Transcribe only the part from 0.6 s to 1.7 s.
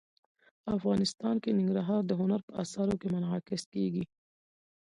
افغانستان کې